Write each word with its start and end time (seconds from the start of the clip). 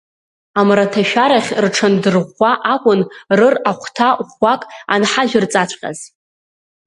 Амраҭашәарахь 0.59 1.51
рҽандырӷәӷәа 1.63 2.51
акәын 2.73 3.01
рыр 3.37 3.55
ахәҭа 3.71 4.09
ӷәӷәак 4.27 4.61
анҳажәырҵаҵәҟьаз. 4.93 5.99